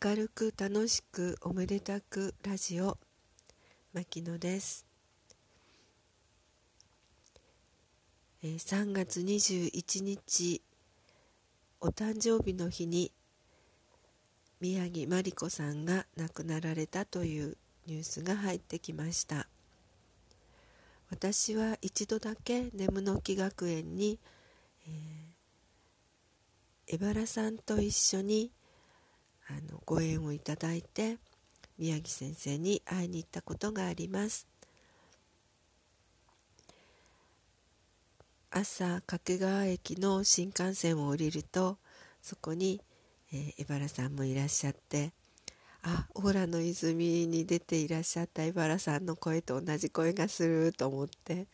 [0.00, 2.98] 明るく楽しくおめでたくラジオ
[3.92, 4.86] 牧野です、
[8.44, 10.62] え、3月21日
[11.80, 13.10] お誕生日の日に
[14.60, 17.56] 宮城真理子さんが亡くなられたという
[17.88, 19.48] ニュースが入ってきました。
[21.10, 24.20] 私は一度だけ眠の木学園に、
[24.86, 28.52] えー、江原さんと一緒に
[29.48, 31.18] あのご縁をいただいて
[31.78, 34.46] 宮城先生に会いに行ったことがあります。
[38.50, 41.76] 朝掛川駅の新幹線を降りると
[42.22, 42.80] そこに、
[43.30, 45.12] えー、江原さんもいらっしゃって
[45.82, 51.46] あオーラの泉に出ていらっしゃった江原さんの声と同じ声がすると思って、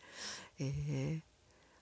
[0.59, 1.21] えー、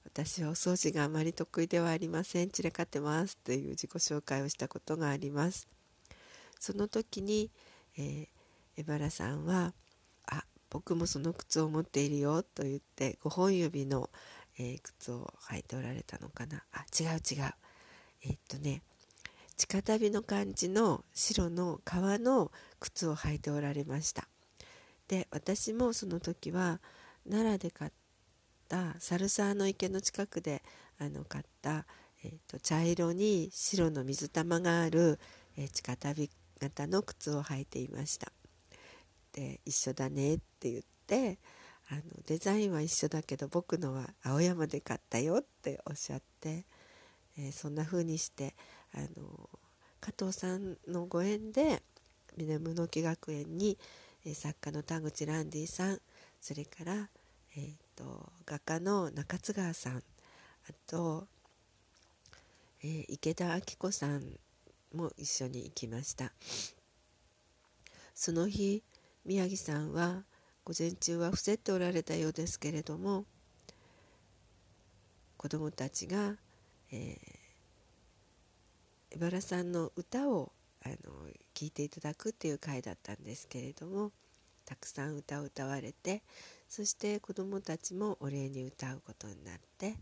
[0.04, 5.68] 私はお掃除があまり得意ではありません散らかってますという自己紹介をしたことがあります。
[6.64, 7.52] その時に、
[7.98, 8.28] えー、
[8.78, 9.74] 江原さんは
[10.32, 14.10] 「あ僕もその靴を持っているよ」と言って5本指の、
[14.58, 17.54] えー、靴を履いておられたのかなあ違う違う。
[18.22, 18.82] えー、っとね
[19.58, 24.30] 地下旅の感じの白の革の靴を履いておられました。
[25.10, 26.80] で私もその時は
[27.30, 27.92] 奈良で買っ
[28.70, 30.64] たサ沢の池の近くで
[30.98, 31.86] あの買った、
[32.24, 35.20] えーと、茶色に白の水玉がある、
[35.58, 36.30] えー、地下旅
[36.64, 38.32] 型の靴を履いていました。
[39.34, 41.40] で一緒だねって言って
[41.90, 46.66] あのデザインは一緒だけど僕のは青山で買ったよっておっしゃって、
[47.38, 48.56] えー、そんな風にして
[48.94, 49.50] あの
[50.00, 51.82] 加藤さんのご縁で
[52.38, 53.78] 南の木学園に、
[54.26, 56.00] えー、作家の田口ランディさん
[56.40, 57.10] それから、
[57.58, 60.02] えーと、画家の中津川さんあ
[60.88, 61.28] と、
[62.84, 64.24] えー、池田明子さん
[64.94, 66.32] も一緒に行きました。
[68.14, 68.84] その日
[69.26, 70.24] 宮城さんは
[70.64, 73.26] 午前中は伏せておられたようですけれども
[75.38, 76.36] 子どもたちが、
[76.92, 77.18] えー、
[79.12, 80.52] 江原さんの歌を
[80.86, 80.96] あの
[81.54, 84.12] 聞いていただくっていう会だったんですけれども
[84.66, 86.22] たくさん歌を歌われて
[86.70, 89.96] そして子どもたちもお礼に歌うことになって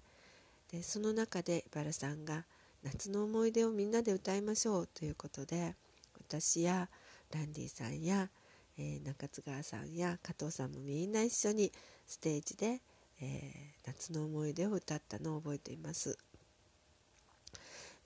[0.72, 2.46] でその中で江原さんが
[2.84, 5.75] 「夏の思い出をみんなで歌いましょうということで
[6.18, 6.90] 私や
[7.34, 8.30] ランディさんや、
[8.78, 11.72] えー、中津川さんや加藤さんもみんな一緒に
[12.08, 12.81] ステージで、
[13.22, 16.18] えー、夏の思い出を歌ったのを覚えています。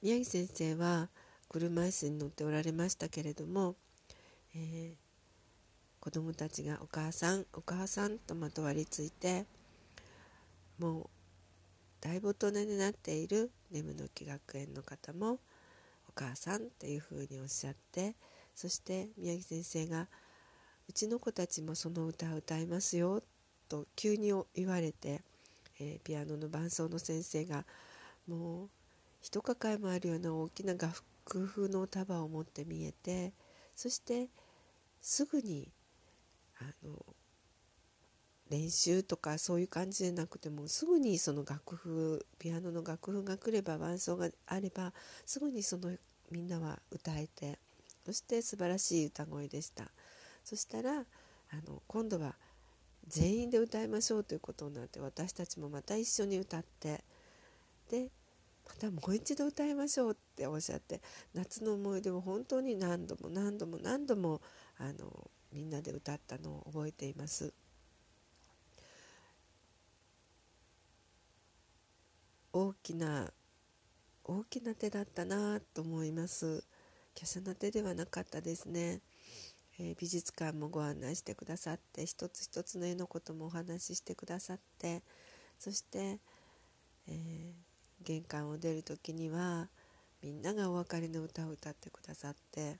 [0.02, 1.10] 宮城先生は
[1.50, 3.76] 車椅子に乗っておられましたけれども、
[4.54, 4.94] えー、
[6.00, 9.46] 子供たちが「お母さんお母さん」とまとわりついて
[10.78, 11.10] もう
[12.06, 15.40] 大大人になっている眠の木学園の方も
[16.08, 18.14] お母さんっていうふうにおっしゃって
[18.54, 20.08] そして宮城先生が
[20.88, 23.24] 「うちの子たちもその歌を歌いますよ」
[23.68, 25.24] と急に言われて、
[25.80, 27.66] えー、ピアノの伴奏の先生が
[28.28, 28.70] もう
[29.24, 31.04] 一抱えもあるような大きな楽
[31.48, 33.34] 譜の束を持って見えて
[33.76, 34.30] そして
[35.02, 35.72] すぐに
[36.60, 37.04] あの
[38.50, 44.94] 練習とかそういう感じじゃなくてもすぐにその楽譜ピアノの楽譜が来れば伴奏があれば
[45.26, 45.92] すぐにその
[46.32, 47.58] みんなは歌えて
[48.06, 49.86] そして素晴らしい歌声でした
[50.44, 51.04] そしたらあ
[51.68, 52.36] の今度は
[53.08, 57.04] 全員で歌いましょうということになって私たちもまた一緒に歌って
[57.90, 58.10] で
[58.68, 61.02] またもう一度歌いましょうっておっしゃって
[61.34, 64.42] 夏の思い出を本当に何度も何度も何度も
[64.80, 67.54] あのみんなで歌ったのを覚えています。
[72.58, 73.34] 大きな
[74.24, 76.64] 大きな手だったなと思います。
[77.14, 79.02] 華奢な手ではなかったですね、
[79.78, 85.02] えー、美術館もご案内してくださって一つ一つの絵のこともお話ししてくださって
[85.60, 86.20] そして、
[87.08, 87.52] えー、
[88.04, 89.68] 玄関を出る時には
[90.22, 92.78] みんながお別れの歌を歌ってくださって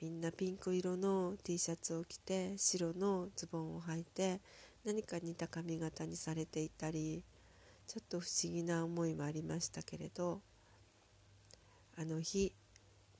[0.00, 4.40] みんなピンク色の T シャツを着て白のズボンを履いて
[4.84, 7.24] 何か似た髪型にされていたり
[7.86, 10.40] ちょっと不思議な思いもありましたけれど
[11.96, 12.54] あの日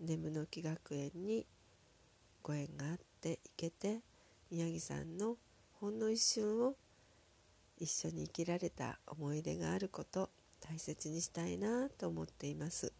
[0.00, 1.46] 眠の木学園に
[2.42, 4.00] ご縁があって行けて
[4.50, 5.36] 宮城さんの
[5.80, 6.74] ほんの一瞬を
[7.78, 10.30] 一緒に生きられた思い出があること
[10.60, 12.92] 大切にしたいなと思っています。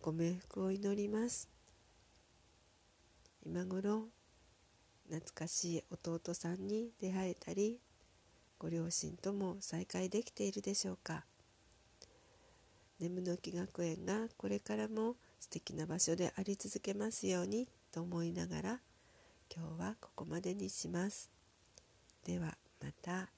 [0.00, 1.50] ご冥福を祈ります。
[3.44, 4.08] 今頃
[5.08, 7.78] 懐かしい弟さんに出会えたり
[8.58, 11.24] ご両親とも再会できているでしょうか？
[12.98, 18.80] 眠の木学園がこれからも素敵な場所であり続けますようにと思いながら
[19.54, 21.30] 今日はここまでにします。
[22.24, 23.35] ではまた。